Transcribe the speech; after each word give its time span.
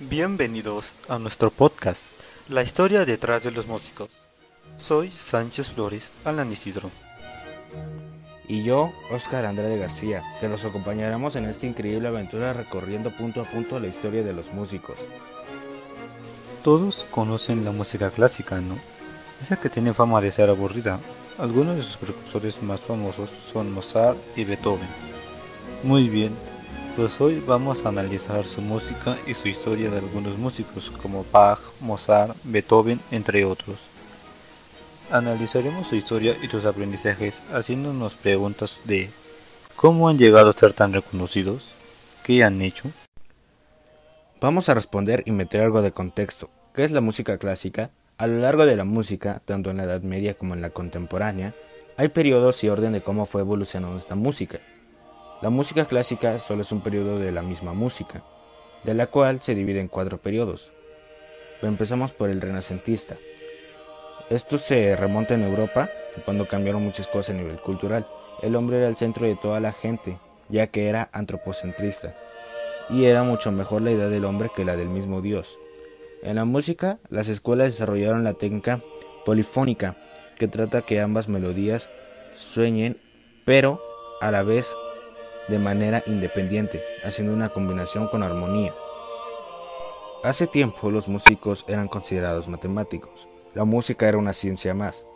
Bienvenidos 0.00 0.92
a 1.08 1.18
nuestro 1.18 1.50
podcast, 1.50 2.00
La 2.48 2.62
historia 2.62 3.04
detrás 3.04 3.42
de 3.42 3.50
los 3.50 3.66
músicos. 3.66 4.08
Soy 4.78 5.10
Sánchez 5.10 5.70
Flores, 5.70 6.10
Alan 6.24 6.52
Isidro. 6.52 6.88
Y 8.46 8.62
yo, 8.62 8.92
Óscar 9.10 9.44
Andrade 9.44 9.76
García, 9.76 10.22
que 10.40 10.48
los 10.48 10.64
acompañaremos 10.64 11.34
en 11.34 11.46
esta 11.46 11.66
increíble 11.66 12.06
aventura 12.06 12.52
recorriendo 12.52 13.10
punto 13.10 13.40
a 13.40 13.44
punto 13.44 13.80
la 13.80 13.88
historia 13.88 14.22
de 14.22 14.32
los 14.32 14.52
músicos. 14.52 14.98
Todos 16.62 17.04
conocen 17.10 17.64
la 17.64 17.72
música 17.72 18.12
clásica, 18.12 18.60
¿no? 18.60 18.78
Esa 19.42 19.56
que 19.56 19.68
tiene 19.68 19.94
fama 19.94 20.20
de 20.20 20.30
ser 20.30 20.48
aburrida. 20.48 21.00
Algunos 21.38 21.76
de 21.76 21.82
sus 21.82 21.96
precursores 21.96 22.62
más 22.62 22.80
famosos 22.80 23.30
son 23.52 23.72
Mozart 23.72 24.16
y 24.36 24.44
Beethoven. 24.44 24.88
Muy 25.82 26.08
bien, 26.08 26.32
pues 26.98 27.20
hoy 27.20 27.40
vamos 27.46 27.86
a 27.86 27.90
analizar 27.90 28.44
su 28.44 28.60
música 28.60 29.16
y 29.24 29.34
su 29.34 29.46
historia 29.46 29.88
de 29.88 29.98
algunos 29.98 30.36
músicos 30.36 30.90
como 31.00 31.24
Bach, 31.30 31.60
Mozart, 31.78 32.36
Beethoven, 32.42 32.98
entre 33.12 33.44
otros. 33.44 33.76
Analizaremos 35.12 35.86
su 35.86 35.94
historia 35.94 36.34
y 36.42 36.48
sus 36.48 36.64
aprendizajes 36.64 37.34
haciéndonos 37.52 38.14
preguntas 38.14 38.80
de 38.82 39.10
¿Cómo 39.76 40.08
han 40.08 40.18
llegado 40.18 40.50
a 40.50 40.54
ser 40.54 40.72
tan 40.72 40.92
reconocidos? 40.92 41.72
¿Qué 42.24 42.42
han 42.42 42.60
hecho? 42.62 42.90
Vamos 44.40 44.68
a 44.68 44.74
responder 44.74 45.22
y 45.24 45.30
meter 45.30 45.60
algo 45.60 45.82
de 45.82 45.92
contexto. 45.92 46.50
¿Qué 46.74 46.82
es 46.82 46.90
la 46.90 47.00
música 47.00 47.38
clásica? 47.38 47.90
A 48.16 48.26
lo 48.26 48.40
largo 48.40 48.66
de 48.66 48.74
la 48.74 48.84
música, 48.84 49.40
tanto 49.44 49.70
en 49.70 49.76
la 49.76 49.84
Edad 49.84 50.02
Media 50.02 50.34
como 50.34 50.54
en 50.54 50.62
la 50.62 50.70
contemporánea, 50.70 51.54
hay 51.96 52.08
periodos 52.08 52.64
y 52.64 52.68
orden 52.68 52.92
de 52.92 53.02
cómo 53.02 53.24
fue 53.24 53.42
evolucionando 53.42 53.96
esta 53.98 54.16
música. 54.16 54.58
La 55.40 55.50
música 55.50 55.84
clásica 55.84 56.40
solo 56.40 56.62
es 56.62 56.72
un 56.72 56.80
periodo 56.80 57.20
de 57.20 57.30
la 57.30 57.42
misma 57.42 57.72
música, 57.72 58.24
de 58.82 58.92
la 58.94 59.06
cual 59.06 59.38
se 59.38 59.54
divide 59.54 59.80
en 59.80 59.86
cuatro 59.86 60.18
periodos. 60.18 60.72
Empezamos 61.62 62.10
por 62.10 62.28
el 62.28 62.40
renacentista. 62.40 63.16
Esto 64.30 64.58
se 64.58 64.96
remonta 64.96 65.34
en 65.34 65.44
Europa, 65.44 65.90
cuando 66.24 66.48
cambiaron 66.48 66.82
muchas 66.82 67.06
cosas 67.06 67.36
a 67.36 67.38
nivel 67.38 67.60
cultural. 67.60 68.04
El 68.42 68.56
hombre 68.56 68.78
era 68.78 68.88
el 68.88 68.96
centro 68.96 69.28
de 69.28 69.36
toda 69.36 69.60
la 69.60 69.70
gente, 69.70 70.18
ya 70.48 70.66
que 70.66 70.88
era 70.88 71.08
antropocentrista, 71.12 72.16
y 72.90 73.04
era 73.04 73.22
mucho 73.22 73.52
mejor 73.52 73.82
la 73.82 73.92
idea 73.92 74.08
del 74.08 74.24
hombre 74.24 74.50
que 74.56 74.64
la 74.64 74.74
del 74.74 74.88
mismo 74.88 75.22
Dios. 75.22 75.56
En 76.24 76.34
la 76.34 76.46
música, 76.46 76.98
las 77.10 77.28
escuelas 77.28 77.68
desarrollaron 77.68 78.24
la 78.24 78.34
técnica 78.34 78.82
polifónica, 79.24 79.96
que 80.36 80.48
trata 80.48 80.82
que 80.82 81.00
ambas 81.00 81.28
melodías 81.28 81.90
sueñen, 82.34 83.00
pero 83.44 83.80
a 84.20 84.32
la 84.32 84.42
vez 84.42 84.74
de 85.48 85.58
manera 85.58 86.02
independiente, 86.06 86.82
haciendo 87.04 87.32
una 87.32 87.48
combinación 87.48 88.08
con 88.08 88.22
armonía. 88.22 88.74
Hace 90.22 90.46
tiempo 90.46 90.90
los 90.90 91.08
músicos 91.08 91.64
eran 91.68 91.88
considerados 91.88 92.48
matemáticos, 92.48 93.28
la 93.54 93.64
música 93.64 94.08
era 94.08 94.18
una 94.18 94.32
ciencia 94.32 94.74
más. 94.74 95.06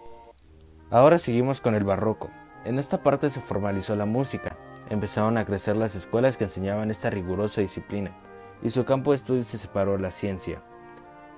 Ahora 0.91 1.19
seguimos 1.19 1.61
con 1.61 1.75
el 1.75 1.85
barroco. 1.85 2.31
En 2.65 2.79
esta 2.79 3.03
parte 3.03 3.31
se 3.31 3.41
formalizó 3.41 3.97
la 3.97 4.05
música, 4.05 4.57
empezaron 4.91 5.39
a 5.39 5.45
crecer 5.45 5.77
las 5.77 5.97
escuelas 5.97 6.37
que 6.37 6.45
enseñaban 6.45 6.91
esta 6.91 7.11
rigurosa 7.11 7.61
disciplina, 7.61 8.17
y 8.63 8.71
su 8.71 8.85
campo 8.85 9.11
de 9.11 9.17
estudio 9.17 9.45
se 9.45 9.59
separó 9.59 9.99
la 9.99 10.11
ciencia. 10.11 10.63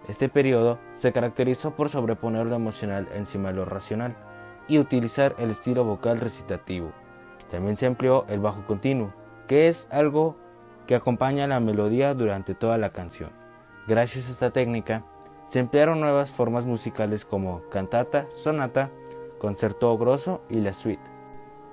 Este 0.08 0.28
periodo 0.28 0.78
se 0.94 1.12
caracterizó 1.12 1.74
por 1.74 1.88
sobreponer 1.88 2.46
lo 2.46 2.56
emocional 2.56 3.08
encima 3.14 3.48
de 3.48 3.54
lo 3.54 3.64
racional 3.64 4.16
y 4.68 4.78
utilizar 4.78 5.34
el 5.38 5.50
estilo 5.50 5.84
vocal 5.84 6.20
recitativo. 6.20 6.92
También 7.54 7.76
se 7.76 7.86
empleó 7.86 8.26
el 8.28 8.40
bajo 8.40 8.66
continuo, 8.66 9.14
que 9.46 9.68
es 9.68 9.86
algo 9.92 10.34
que 10.88 10.96
acompaña 10.96 11.46
la 11.46 11.60
melodía 11.60 12.12
durante 12.12 12.56
toda 12.56 12.78
la 12.78 12.90
canción. 12.90 13.30
Gracias 13.86 14.26
a 14.26 14.32
esta 14.32 14.50
técnica, 14.50 15.04
se 15.46 15.60
emplearon 15.60 16.00
nuevas 16.00 16.32
formas 16.32 16.66
musicales 16.66 17.24
como 17.24 17.62
cantata, 17.70 18.26
sonata, 18.28 18.90
concerto 19.38 19.96
grosso 19.96 20.42
y 20.50 20.62
la 20.62 20.74
suite. 20.74 21.04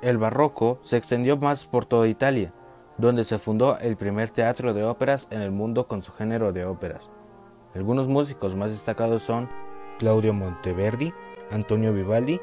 El 0.03 0.19
barroco 0.19 0.77
se 0.83 0.97
extendió 0.97 1.35
más 1.37 1.65
por 1.65 1.87
toda 1.87 2.07
Italia, 2.07 2.53
donde 2.99 3.23
se 3.23 3.39
fundó 3.39 3.79
el 3.79 3.97
primer 3.97 4.29
teatro 4.29 4.75
de 4.75 4.83
óperas 4.83 5.29
en 5.31 5.41
el 5.41 5.49
mundo 5.49 5.87
con 5.87 6.03
su 6.03 6.11
género 6.11 6.53
de 6.53 6.63
óperas. 6.65 7.09
Algunos 7.73 8.07
músicos 8.07 8.55
más 8.55 8.69
destacados 8.69 9.23
son 9.23 9.49
Claudio 9.97 10.31
Monteverdi, 10.31 11.11
Antonio 11.49 11.91
Vivaldi 11.91 12.39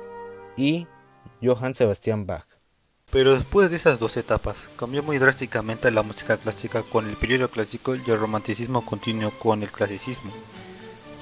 y 0.56 0.88
Johann 1.40 1.76
Sebastian 1.76 2.26
Bach. 2.26 2.47
Pero 3.10 3.34
después 3.34 3.70
de 3.70 3.76
esas 3.76 3.98
dos 3.98 4.18
etapas, 4.18 4.56
cambió 4.76 5.02
muy 5.02 5.18
drásticamente 5.18 5.90
la 5.90 6.02
música 6.02 6.36
clásica 6.36 6.82
con 6.82 7.08
el 7.08 7.16
periodo 7.16 7.48
clásico 7.48 7.94
y 7.94 8.02
el 8.06 8.20
romanticismo 8.20 8.84
continuo 8.84 9.30
con 9.30 9.62
el 9.62 9.70
clasicismo. 9.70 10.30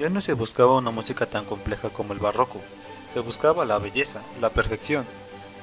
Ya 0.00 0.08
no 0.08 0.20
se 0.20 0.32
buscaba 0.32 0.76
una 0.76 0.90
música 0.90 1.26
tan 1.26 1.44
compleja 1.44 1.88
como 1.90 2.12
el 2.12 2.18
barroco, 2.18 2.60
se 3.14 3.20
buscaba 3.20 3.64
la 3.64 3.78
belleza, 3.78 4.20
la 4.40 4.50
perfección. 4.50 5.06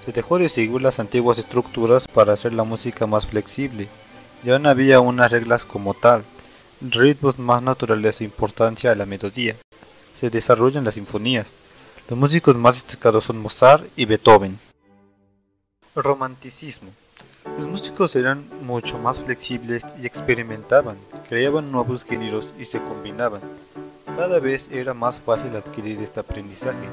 Se 0.05 0.13
dejó 0.13 0.39
de 0.39 0.47
seguir 0.47 0.81
las 0.81 0.99
antiguas 0.99 1.37
estructuras 1.37 2.07
para 2.07 2.33
hacer 2.33 2.53
la 2.53 2.63
música 2.63 3.05
más 3.05 3.25
flexible. 3.25 3.89
Ya 4.43 4.59
no 4.59 4.69
había 4.69 5.01
unas 5.01 5.29
reglas 5.29 5.65
como 5.65 5.93
tal, 5.93 6.23
ritmos 6.81 7.37
más 7.37 7.61
naturales 7.61 8.21
e 8.21 8.23
importancia 8.23 8.91
a 8.91 8.95
la 8.95 9.05
melodía. 9.05 9.57
Se 10.19 10.29
desarrollan 10.29 10.85
las 10.85 10.95
sinfonías. 10.95 11.47
Los 12.09 12.17
músicos 12.17 12.55
más 12.55 12.75
destacados 12.75 13.25
son 13.25 13.39
Mozart 13.39 13.85
y 13.97 14.05
Beethoven. 14.05 14.57
Romanticismo. 15.95 16.89
Los 17.59 17.67
músicos 17.67 18.15
eran 18.15 18.49
mucho 18.63 18.97
más 18.97 19.19
flexibles 19.19 19.83
y 20.01 20.07
experimentaban, 20.07 20.97
creaban 21.29 21.71
nuevos 21.71 22.03
géneros 22.03 22.51
y 22.57 22.65
se 22.65 22.79
combinaban. 22.79 23.41
Cada 24.17 24.39
vez 24.39 24.67
era 24.71 24.95
más 24.95 25.17
fácil 25.17 25.55
adquirir 25.55 26.01
este 26.01 26.19
aprendizaje. 26.19 26.87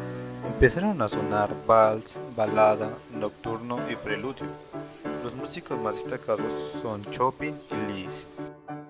Empezaron 0.46 1.00
a 1.00 1.08
sonar 1.08 1.48
vals, 1.66 2.16
balada, 2.36 2.90
nocturno 3.18 3.78
y 3.90 3.96
preludio. 3.96 4.44
Los 5.24 5.34
músicos 5.34 5.78
más 5.78 5.94
destacados 5.94 6.52
son 6.82 7.02
Chopin 7.10 7.58
y 7.70 7.92
Liszt. 7.92 8.26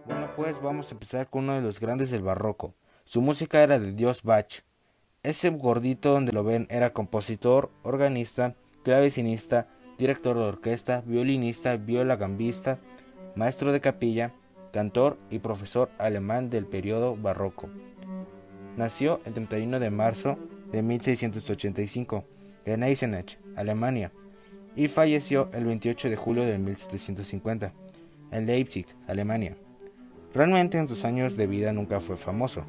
Bueno, 0.06 0.28
pues 0.34 0.60
vamos 0.60 0.90
a 0.90 0.94
empezar 0.94 1.30
con 1.30 1.44
uno 1.44 1.54
de 1.54 1.62
los 1.62 1.78
grandes 1.78 2.10
del 2.10 2.22
barroco. 2.22 2.74
Su 3.04 3.20
música 3.20 3.62
era 3.62 3.78
de 3.78 3.92
Dios 3.92 4.24
Bach. 4.24 4.64
Ese 5.22 5.50
gordito 5.50 6.10
donde 6.12 6.32
lo 6.32 6.42
ven 6.42 6.66
era 6.68 6.92
compositor, 6.92 7.70
organista, 7.84 8.56
clavecinista, 8.82 9.68
director 10.00 10.36
de 10.36 10.44
orquesta, 10.44 11.02
violinista, 11.06 11.76
violagambista, 11.76 12.78
maestro 13.36 13.70
de 13.70 13.80
capilla, 13.80 14.32
cantor 14.72 15.18
y 15.30 15.40
profesor 15.40 15.90
alemán 15.98 16.48
del 16.48 16.64
periodo 16.64 17.16
barroco. 17.16 17.68
Nació 18.76 19.20
el 19.26 19.34
31 19.34 19.78
de 19.78 19.90
marzo 19.90 20.38
de 20.72 20.82
1685 20.82 22.24
en 22.64 22.82
Eisenach, 22.82 23.36
Alemania, 23.56 24.10
y 24.74 24.88
falleció 24.88 25.50
el 25.52 25.66
28 25.66 26.08
de 26.08 26.16
julio 26.16 26.44
de 26.44 26.58
1750 26.58 27.72
en 28.30 28.46
Leipzig, 28.46 28.86
Alemania. 29.06 29.56
Realmente 30.32 30.78
en 30.78 30.88
sus 30.88 31.04
años 31.04 31.36
de 31.36 31.46
vida 31.46 31.72
nunca 31.72 32.00
fue 32.00 32.16
famoso, 32.16 32.64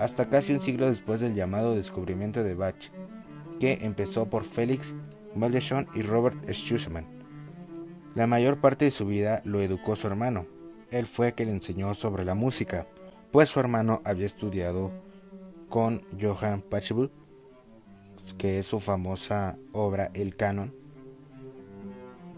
hasta 0.00 0.28
casi 0.28 0.52
un 0.52 0.60
siglo 0.60 0.88
después 0.88 1.20
del 1.20 1.34
llamado 1.34 1.76
descubrimiento 1.76 2.42
de 2.42 2.54
Bach, 2.54 2.90
que 3.60 3.78
empezó 3.82 4.26
por 4.26 4.44
Félix 4.44 4.94
Mendelssohn 5.34 5.88
y 5.94 6.02
Robert 6.02 6.48
Schumann. 6.50 7.06
La 8.14 8.26
mayor 8.26 8.58
parte 8.58 8.84
de 8.84 8.90
su 8.90 9.06
vida 9.06 9.42
lo 9.44 9.60
educó 9.62 9.96
su 9.96 10.06
hermano. 10.06 10.46
Él 10.90 11.06
fue 11.06 11.32
que 11.34 11.46
le 11.46 11.52
enseñó 11.52 11.94
sobre 11.94 12.24
la 12.24 12.34
música, 12.34 12.86
pues 13.30 13.48
su 13.48 13.60
hermano 13.60 14.02
había 14.04 14.26
estudiado 14.26 14.90
con 15.70 16.02
Johann 16.20 16.60
Pachelbel, 16.60 17.10
que 18.36 18.58
es 18.58 18.66
su 18.66 18.80
famosa 18.80 19.56
obra 19.72 20.10
El 20.12 20.36
Canon, 20.36 20.74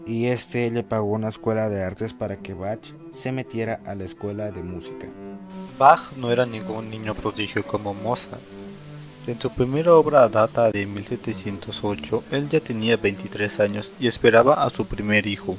y 0.05 0.27
este 0.27 0.69
le 0.69 0.83
pagó 0.83 1.07
una 1.07 1.29
escuela 1.29 1.67
de 1.67 1.83
artes 1.83 2.13
para 2.13 2.37
que 2.37 2.53
Bach 2.53 2.93
se 3.11 3.31
metiera 3.31 3.81
a 3.85 3.95
la 3.95 4.03
escuela 4.03 4.51
de 4.51 4.61
música. 4.61 5.07
Bach 5.79 6.13
no 6.17 6.31
era 6.31 6.45
ningún 6.45 6.89
niño 6.89 7.15
prodigio 7.15 7.63
como 7.63 7.93
Mozart. 7.93 8.54
En 9.27 9.41
su 9.41 9.49
primera 9.49 9.95
obra 9.95 10.29
data 10.29 10.71
de 10.71 10.85
1708, 10.85 12.23
él 12.29 12.47
ya 12.47 12.59
tenía 12.59 12.95
23 12.95 13.59
años 13.59 13.89
y 13.99 14.05
esperaba 14.05 14.63
a 14.63 14.69
su 14.69 14.85
primer 14.85 15.25
hijo. 15.25 15.57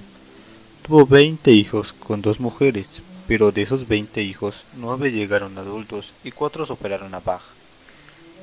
Tuvo 0.82 1.04
20 1.04 1.50
hijos 1.50 1.92
con 1.92 2.22
dos 2.22 2.38
mujeres, 2.38 3.02
pero 3.26 3.50
de 3.50 3.62
esos 3.62 3.88
20 3.88 4.22
hijos, 4.22 4.62
9 4.76 5.10
llegaron 5.10 5.58
adultos 5.58 6.12
y 6.22 6.30
4 6.30 6.64
superaron 6.64 7.12
a 7.16 7.18
Bach. 7.18 7.42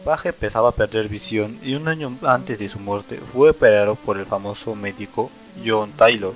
Bach 0.03 0.25
empezaba 0.25 0.69
a 0.69 0.73
perder 0.73 1.07
visión 1.07 1.57
y 1.63 1.75
un 1.75 1.87
año 1.87 2.11
antes 2.23 2.59
de 2.59 2.67
su 2.67 2.79
muerte 2.79 3.17
fue 3.31 3.51
operado 3.51 3.95
por 3.95 4.17
el 4.17 4.25
famoso 4.25 4.75
médico 4.75 5.31
John 5.65 5.93
Taylor, 5.93 6.33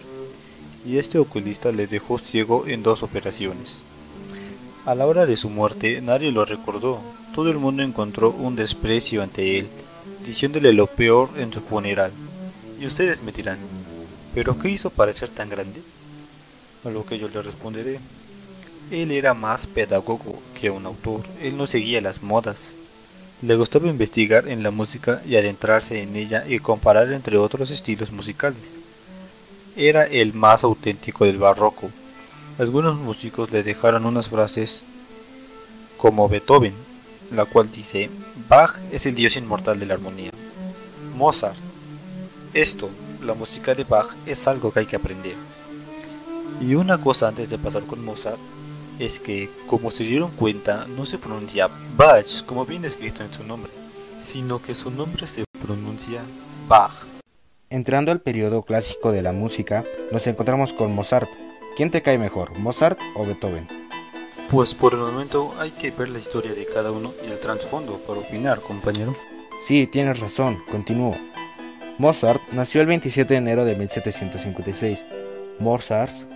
y 0.85 0.97
este 0.97 1.19
oculista 1.19 1.73
le 1.73 1.87
dejó 1.87 2.19
ciego 2.19 2.65
en 2.67 2.83
dos 2.83 3.03
operaciones. 3.03 3.79
A 4.85 4.95
la 4.95 5.05
hora 5.05 5.25
de 5.25 5.35
su 5.35 5.49
muerte 5.49 5.99
nadie 5.99 6.31
lo 6.31 6.45
recordó, 6.45 7.01
todo 7.33 7.51
el 7.51 7.57
mundo 7.57 7.83
encontró 7.83 8.31
un 8.31 8.55
desprecio 8.55 9.21
ante 9.21 9.59
él, 9.59 9.67
diciéndole 10.25 10.73
lo 10.73 10.87
peor 10.87 11.29
en 11.37 11.53
su 11.53 11.61
funeral. 11.61 12.11
Y 12.79 12.85
ustedes 12.87 13.23
me 13.23 13.31
dirán, 13.31 13.57
¿pero 14.33 14.57
qué 14.59 14.69
hizo 14.69 14.89
para 14.89 15.13
ser 15.13 15.29
tan 15.29 15.49
grande? 15.49 15.81
A 16.85 16.89
lo 16.89 17.05
que 17.05 17.17
yo 17.17 17.27
le 17.29 17.41
responderé, 17.41 17.99
él 18.91 19.11
era 19.11 19.33
más 19.33 19.67
pedagogo 19.67 20.41
que 20.59 20.69
un 20.69 20.85
autor, 20.85 21.21
él 21.41 21.57
no 21.57 21.67
seguía 21.67 22.01
las 22.01 22.23
modas. 22.23 22.57
Le 23.41 23.55
gustaba 23.55 23.87
investigar 23.87 24.47
en 24.47 24.63
la 24.63 24.71
música 24.71 25.21
y 25.27 25.35
adentrarse 25.35 26.01
en 26.01 26.15
ella 26.15 26.45
y 26.47 26.59
comparar 26.59 27.11
entre 27.11 27.37
otros 27.37 27.69
estilos 27.69 28.11
musicales. 28.11 28.61
Era 29.75 30.05
el 30.05 30.33
más 30.33 30.63
auténtico 30.63 31.25
del 31.25 31.37
barroco. 31.37 31.91
Algunos 32.57 32.97
músicos 32.97 33.51
le 33.51 33.61
dejaron 33.61 34.05
unas 34.05 34.27
frases 34.27 34.83
como 35.97 36.27
Beethoven, 36.29 36.73
la 37.31 37.45
cual 37.45 37.71
dice, 37.71 38.09
Bach 38.47 38.77
es 38.91 39.05
el 39.05 39.15
dios 39.15 39.35
inmortal 39.35 39.79
de 39.79 39.85
la 39.85 39.95
armonía. 39.95 40.31
Mozart, 41.15 41.57
esto, 42.53 42.89
la 43.23 43.33
música 43.33 43.75
de 43.75 43.83
Bach, 43.83 44.07
es 44.25 44.47
algo 44.47 44.71
que 44.71 44.81
hay 44.81 44.85
que 44.85 44.95
aprender. 44.95 45.35
Y 46.61 46.75
una 46.75 46.97
cosa 46.97 47.27
antes 47.27 47.49
de 47.49 47.57
pasar 47.57 47.83
con 47.83 48.03
Mozart, 48.03 48.39
es 48.99 49.19
que, 49.19 49.49
como 49.67 49.91
se 49.91 50.03
dieron 50.03 50.31
cuenta, 50.31 50.87
no 50.95 51.05
se 51.05 51.17
pronuncia 51.17 51.69
Bach 51.95 52.45
como 52.45 52.65
viene 52.65 52.87
escrito 52.87 53.23
en 53.23 53.31
su 53.31 53.43
nombre, 53.43 53.71
sino 54.25 54.61
que 54.61 54.73
su 54.73 54.89
nombre 54.89 55.27
se 55.27 55.43
pronuncia 55.63 56.21
Bach. 56.67 56.93
Entrando 57.69 58.11
al 58.11 58.21
periodo 58.21 58.63
clásico 58.63 59.11
de 59.11 59.21
la 59.21 59.33
música, 59.33 59.83
nos 60.11 60.25
encontramos 60.27 60.73
con 60.73 60.93
Mozart. 60.95 61.29
¿Quién 61.75 61.91
te 61.91 62.01
cae 62.01 62.17
mejor, 62.17 62.57
Mozart 62.57 62.99
o 63.15 63.25
Beethoven? 63.25 63.76
Pues 64.49 64.73
por 64.73 64.93
el 64.93 64.99
momento 64.99 65.53
hay 65.59 65.71
que 65.71 65.91
ver 65.91 66.07
la 66.07 66.19
historia 66.19 66.53
de 66.53 66.65
cada 66.65 66.91
uno 66.91 67.11
y 67.27 67.29
el 67.29 67.37
trasfondo 67.37 67.99
para 68.07 68.19
opinar, 68.19 68.61
compañero. 68.61 69.13
Sí, 69.59 69.87
tienes 69.87 70.21
razón, 70.21 70.63
continúo. 70.71 71.17
Mozart 71.97 72.41
nació 72.53 72.79
el 72.79 72.87
27 72.87 73.33
de 73.33 73.37
enero 73.39 73.65
de 73.65 73.75
1756. 73.75 75.05
Mozart's 75.59 76.27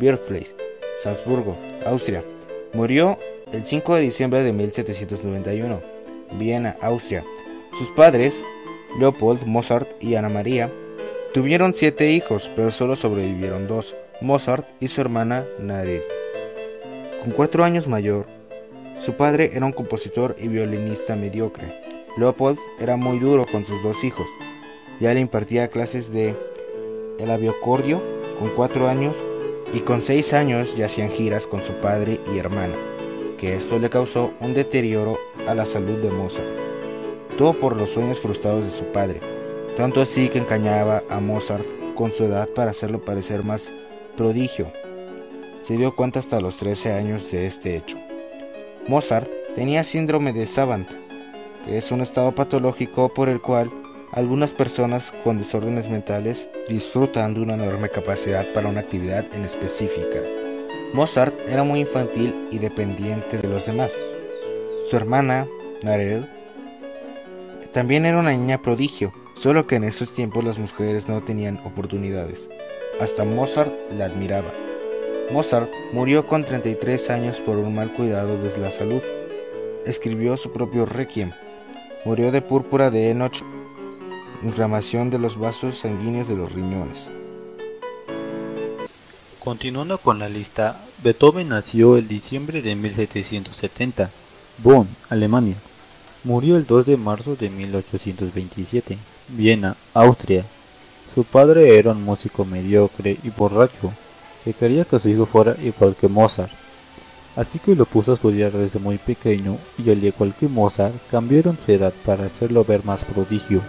Birthplace, 0.00 0.56
Salzburgo, 0.96 1.56
Austria. 1.86 2.24
Murió 2.72 3.18
el 3.52 3.64
5 3.64 3.94
de 3.94 4.00
diciembre 4.00 4.42
de 4.42 4.52
1791, 4.52 5.80
Viena, 6.32 6.76
Austria. 6.80 7.24
Sus 7.78 7.90
padres, 7.90 8.42
Leopold 8.98 9.46
Mozart 9.46 10.02
y 10.02 10.16
Ana 10.16 10.28
María, 10.28 10.72
tuvieron 11.32 11.72
siete 11.72 12.10
hijos, 12.10 12.50
pero 12.56 12.72
solo 12.72 12.96
sobrevivieron 12.96 13.68
dos, 13.68 13.94
Mozart 14.20 14.66
y 14.80 14.88
su 14.88 15.00
hermana 15.00 15.46
Nadine. 15.60 16.23
Con 17.24 17.32
cuatro 17.32 17.64
años 17.64 17.88
mayor, 17.88 18.26
su 18.98 19.14
padre 19.14 19.52
era 19.54 19.64
un 19.64 19.72
compositor 19.72 20.36
y 20.38 20.46
violinista 20.46 21.16
mediocre. 21.16 21.74
Leopold 22.18 22.58
era 22.78 22.98
muy 22.98 23.18
duro 23.18 23.46
con 23.50 23.64
sus 23.64 23.82
dos 23.82 24.04
hijos. 24.04 24.26
Ya 25.00 25.14
le 25.14 25.20
impartía 25.20 25.68
clases 25.68 26.12
de 26.12 26.36
el 27.18 27.30
aviocordio 27.30 28.02
con 28.38 28.50
cuatro 28.50 28.88
años 28.88 29.16
y 29.72 29.80
con 29.80 30.02
seis 30.02 30.34
años 30.34 30.76
ya 30.76 30.84
hacían 30.84 31.10
giras 31.10 31.46
con 31.46 31.64
su 31.64 31.72
padre 31.72 32.20
y 32.30 32.36
hermana, 32.36 32.74
que 33.38 33.54
esto 33.54 33.78
le 33.78 33.88
causó 33.88 34.32
un 34.40 34.52
deterioro 34.52 35.18
a 35.48 35.54
la 35.54 35.64
salud 35.64 35.96
de 36.02 36.10
Mozart. 36.10 36.46
Todo 37.38 37.54
por 37.54 37.74
los 37.74 37.88
sueños 37.88 38.18
frustrados 38.20 38.66
de 38.66 38.70
su 38.70 38.84
padre, 38.92 39.20
tanto 39.78 40.02
así 40.02 40.28
que 40.28 40.40
engañaba 40.40 41.02
a 41.08 41.20
Mozart 41.20 41.64
con 41.94 42.12
su 42.12 42.24
edad 42.24 42.50
para 42.50 42.72
hacerlo 42.72 43.02
parecer 43.02 43.44
más 43.44 43.72
prodigio. 44.14 44.83
Se 45.64 45.78
dio 45.78 45.96
cuenta 45.96 46.18
hasta 46.18 46.42
los 46.42 46.58
13 46.58 46.92
años 46.92 47.32
de 47.32 47.46
este 47.46 47.74
hecho. 47.74 47.96
Mozart 48.86 49.30
tenía 49.54 49.82
síndrome 49.82 50.34
de 50.34 50.46
Savant, 50.46 50.92
que 51.64 51.78
es 51.78 51.90
un 51.90 52.02
estado 52.02 52.34
patológico 52.34 53.14
por 53.14 53.30
el 53.30 53.40
cual 53.40 53.70
algunas 54.12 54.52
personas 54.52 55.14
con 55.24 55.38
desórdenes 55.38 55.88
mentales 55.88 56.50
disfrutan 56.68 57.32
de 57.32 57.40
una 57.40 57.54
enorme 57.54 57.88
capacidad 57.88 58.46
para 58.52 58.68
una 58.68 58.80
actividad 58.80 59.24
en 59.34 59.46
específica. 59.46 60.18
Mozart 60.92 61.34
era 61.48 61.64
muy 61.64 61.80
infantil 61.80 62.46
y 62.50 62.58
dependiente 62.58 63.38
de 63.38 63.48
los 63.48 63.64
demás. 63.64 63.98
Su 64.84 64.96
hermana, 64.96 65.46
Narel, 65.82 66.28
también 67.72 68.04
era 68.04 68.18
una 68.18 68.32
niña 68.32 68.60
prodigio, 68.60 69.14
solo 69.32 69.66
que 69.66 69.76
en 69.76 69.84
esos 69.84 70.12
tiempos 70.12 70.44
las 70.44 70.58
mujeres 70.58 71.08
no 71.08 71.22
tenían 71.22 71.56
oportunidades. 71.64 72.50
Hasta 73.00 73.24
Mozart 73.24 73.72
la 73.92 74.04
admiraba. 74.04 74.52
Mozart 75.30 75.70
murió 75.92 76.26
con 76.26 76.44
33 76.44 77.10
años 77.10 77.40
por 77.40 77.56
un 77.56 77.74
mal 77.74 77.92
cuidado 77.92 78.36
de 78.40 78.56
la 78.58 78.70
salud. 78.70 79.02
Escribió 79.86 80.36
su 80.36 80.52
propio 80.52 80.86
requiem. 80.86 81.32
Murió 82.04 82.30
de 82.30 82.42
púrpura 82.42 82.90
de 82.90 83.10
Enoch 83.10 83.42
inflamación 84.44 85.10
de 85.10 85.18
los 85.18 85.38
vasos 85.38 85.78
sanguíneos 85.78 86.28
de 86.28 86.36
los 86.36 86.52
riñones. 86.52 87.08
Continuando 89.42 89.98
con 89.98 90.18
la 90.18 90.28
lista, 90.28 90.80
Beethoven 91.02 91.48
nació 91.48 91.96
el 91.96 92.08
diciembre 92.08 92.62
de 92.62 92.74
1770, 92.74 94.10
Bonn, 94.58 94.88
Alemania. 95.10 95.56
Murió 96.24 96.56
el 96.56 96.66
2 96.66 96.86
de 96.86 96.96
marzo 96.96 97.36
de 97.36 97.50
1827, 97.50 98.96
Viena, 99.28 99.76
Austria. 99.92 100.44
Su 101.14 101.24
padre 101.24 101.78
era 101.78 101.92
un 101.92 102.02
músico 102.04 102.44
mediocre 102.44 103.18
y 103.22 103.30
borracho, 103.30 103.92
que 104.44 104.52
quería 104.52 104.84
que 104.84 104.98
su 104.98 105.08
hijo 105.08 105.26
fuera 105.26 105.56
igual 105.62 105.96
que 105.98 106.08
Mozart. 106.08 106.52
Así 107.36 107.58
que 107.58 107.74
lo 107.74 107.84
puso 107.84 108.12
a 108.12 108.14
estudiar 108.14 108.52
desde 108.52 108.78
muy 108.78 108.98
pequeño 108.98 109.56
y 109.78 109.90
al 109.90 110.04
igual 110.04 110.34
que 110.38 110.46
Mozart 110.46 110.94
cambiaron 111.10 111.58
su 111.64 111.72
edad 111.72 111.92
para 112.04 112.26
hacerlo 112.26 112.64
ver 112.64 112.84
más 112.84 113.00
prodigio. 113.04 113.60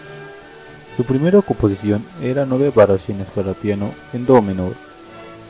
Su 0.98 1.04
primera 1.04 1.42
composición 1.42 2.06
era 2.22 2.46
nueve 2.46 2.72
variaciones 2.74 3.28
para 3.34 3.54
piano 3.54 3.92
en 4.14 4.26
do 4.26 4.42
menor. 4.42 4.74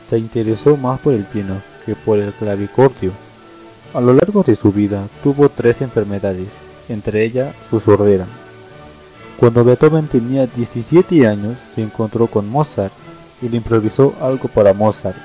Se 0.08 0.18
interesó 0.18 0.76
más 0.76 0.98
por 1.00 1.12
el 1.12 1.24
piano 1.24 1.60
que 1.84 1.94
por 1.94 2.18
el 2.18 2.32
clavicordio. 2.32 3.12
A 3.92 4.00
lo 4.00 4.12
largo 4.12 4.42
de 4.42 4.56
su 4.56 4.72
vida 4.72 5.06
tuvo 5.22 5.48
tres 5.48 5.82
enfermedades, 5.82 6.48
entre 6.88 7.24
ellas 7.24 7.54
su 7.70 7.80
sordera. 7.80 8.26
Cuando 9.38 9.64
Beethoven 9.64 10.06
tenía 10.06 10.46
17 10.46 11.26
años 11.26 11.56
se 11.74 11.82
encontró 11.82 12.26
con 12.26 12.48
Mozart 12.48 12.92
le 13.42 13.56
improvisó 13.56 14.14
algo 14.20 14.48
para 14.48 14.72
Mozart. 14.72 15.16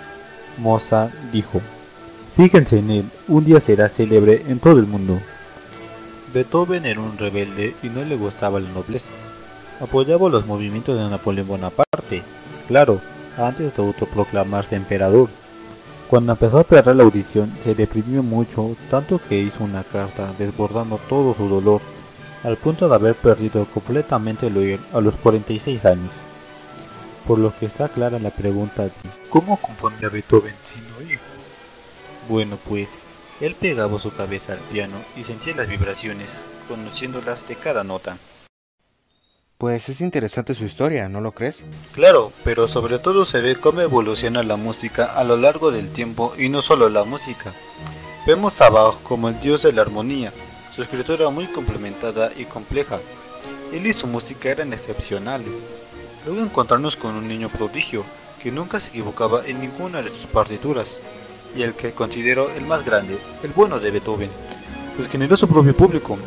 Mozart 0.57 1.13
dijo, 1.31 1.61
Fíjense 2.35 2.79
en 2.79 2.91
él, 2.91 3.05
un 3.27 3.45
día 3.45 3.59
será 3.59 3.89
célebre 3.89 4.43
en 4.47 4.59
todo 4.59 4.79
el 4.79 4.87
mundo. 4.87 5.19
Beethoven 6.33 6.85
era 6.85 6.99
un 6.99 7.17
rebelde 7.17 7.75
y 7.83 7.89
no 7.89 8.03
le 8.03 8.15
gustaba 8.15 8.59
la 8.59 8.69
nobleza 8.69 9.05
apoyaba 9.81 10.29
los 10.29 10.45
movimientos 10.45 10.97
de 10.97 11.09
Napoleón 11.09 11.47
Bonaparte, 11.47 12.21
claro, 12.67 13.01
antes 13.37 13.75
de 13.75 13.83
autoproclamarse 13.83 14.75
emperador. 14.75 15.27
Cuando 16.07 16.33
empezó 16.33 16.59
a 16.59 16.63
perder 16.63 16.95
la 16.95 17.03
audición, 17.03 17.51
se 17.63 17.73
deprimió 17.73 18.21
mucho, 18.21 18.75
tanto 18.91 19.19
que 19.27 19.39
hizo 19.39 19.63
una 19.63 19.83
carta 19.83 20.31
desbordando 20.37 20.99
todo 21.09 21.33
su 21.33 21.49
dolor, 21.49 21.81
al 22.43 22.57
punto 22.57 22.87
de 22.87 22.95
haber 22.95 23.15
perdido 23.15 23.65
completamente 23.65 24.47
el 24.47 24.57
oír 24.57 24.79
a 24.93 25.01
los 25.01 25.15
46 25.15 25.85
años. 25.85 26.11
Por 27.27 27.39
lo 27.39 27.57
que 27.57 27.65
está 27.65 27.87
clara 27.89 28.19
la 28.19 28.31
pregunta 28.31 28.83
de 28.83 28.91
¿cómo 29.29 29.57
componía 29.57 30.09
Beethoven 30.09 30.55
sin 30.73 31.05
oír? 31.05 31.19
Bueno 32.27 32.57
pues, 32.67 32.89
él 33.39 33.55
pegaba 33.55 33.99
su 33.99 34.13
cabeza 34.13 34.53
al 34.53 34.59
piano 34.59 34.97
y 35.15 35.23
sentía 35.23 35.55
las 35.55 35.67
vibraciones, 35.67 36.27
conociéndolas 36.67 37.47
de 37.47 37.55
cada 37.55 37.83
nota. 37.83 38.17
Pues 39.57 39.89
es 39.89 40.01
interesante 40.01 40.55
su 40.55 40.65
historia, 40.65 41.07
¿no 41.07 41.21
lo 41.21 41.33
crees? 41.33 41.65
Claro, 41.93 42.33
pero 42.43 42.67
sobre 42.67 42.97
todo 42.97 43.25
se 43.25 43.41
ve 43.41 43.55
cómo 43.55 43.81
evoluciona 43.81 44.41
la 44.41 44.55
música 44.55 45.05
a 45.05 45.23
lo 45.23 45.37
largo 45.37 45.71
del 45.71 45.91
tiempo 45.91 46.33
y 46.35 46.49
no 46.49 46.63
solo 46.63 46.89
la 46.89 47.03
música. 47.03 47.53
Vemos 48.25 48.59
a 48.61 48.69
Bach 48.69 48.95
como 49.03 49.29
el 49.29 49.39
dios 49.39 49.61
de 49.61 49.71
la 49.71 49.83
armonía, 49.83 50.33
su 50.75 50.81
escritura 50.81 51.29
muy 51.29 51.45
complementada 51.45 52.31
y 52.35 52.45
compleja. 52.45 52.99
Él 53.71 53.85
y 53.85 53.93
su 53.93 54.07
música 54.07 54.49
eran 54.49 54.73
excepcionales. 54.73 55.53
Luego 56.25 56.41
encontrarnos 56.41 56.95
con 56.95 57.15
un 57.15 57.27
niño 57.27 57.49
prodigio, 57.49 58.03
que 58.41 58.51
nunca 58.51 58.79
se 58.79 58.89
equivocaba 58.89 59.45
en 59.45 59.59
ninguna 59.59 60.01
de 60.01 60.09
sus 60.09 60.25
partituras, 60.27 60.99
y 61.55 61.63
el 61.63 61.73
que 61.73 61.91
considero 61.91 62.49
el 62.51 62.65
más 62.65 62.85
grande, 62.85 63.17
el 63.43 63.51
bueno 63.51 63.79
de 63.79 63.91
Beethoven, 63.91 64.29
pues 64.95 65.09
generó 65.09 65.35
su 65.35 65.47
propio 65.47 65.75
público. 65.75 66.17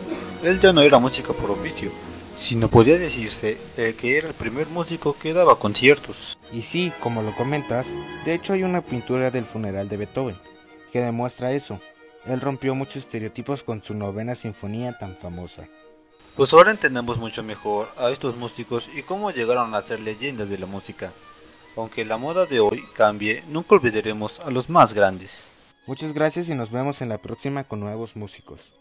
Él 0.43 0.61
ya 0.61 0.73
no 0.73 0.83
era 0.83 0.99
música 0.99 1.33
por 1.33 1.51
oficio, 1.51 1.91
si 2.37 2.57
no 2.57 2.69
podía 2.69 2.99
decirse 2.99 3.57
que 3.77 4.19
era 4.19 4.29
el 4.29 4.35
primer 4.35 4.67
músico 4.69 5.17
que 5.17 5.33
daba 5.33 5.59
conciertos. 5.59 6.37
Y 6.53 6.63
sí, 6.63 6.93
como 7.01 7.23
lo 7.23 7.35
comentas, 7.35 7.89
de 8.25 8.35
hecho 8.35 8.53
hay 8.53 8.65
una 8.65 8.81
pintura 8.81 9.31
del 9.31 9.45
funeral 9.45 9.89
de 9.89 9.97
Beethoven 9.97 10.37
que 10.93 11.01
demuestra 11.01 11.53
eso. 11.53 11.81
Él 12.27 12.41
rompió 12.41 12.75
muchos 12.75 12.97
estereotipos 12.97 13.63
con 13.63 13.83
su 13.83 13.95
novena 13.95 14.35
sinfonía 14.35 14.97
tan 14.99 15.17
famosa. 15.17 15.69
Pues 16.37 16.53
ahora 16.53 16.73
entendemos 16.73 17.17
mucho 17.17 17.45
mejor 17.45 17.89
a 17.97 18.11
estos 18.11 18.37
músicos 18.37 18.89
y 18.93 19.03
cómo 19.03 19.31
llegaron 19.31 19.73
a 19.73 19.83
ser 19.83 20.01
leyendas 20.01 20.49
de 20.49 20.59
la 20.59 20.67
música. 20.67 21.13
Aunque 21.77 22.05
la 22.05 22.17
moda 22.17 22.45
de 22.45 22.59
hoy 22.59 22.85
cambie, 22.97 23.45
nunca 23.49 23.77
olvidaremos 23.77 24.41
a 24.41 24.51
los 24.51 24.69
más 24.69 24.95
grandes. 24.95 25.47
Muchas 25.87 26.13
gracias 26.13 26.49
y 26.49 26.55
nos 26.57 26.73
vemos 26.73 27.03
en 27.03 27.11
la 27.11 27.19
próxima 27.19 27.63
con 27.63 27.79
nuevos 27.79 28.17
músicos. 28.17 28.73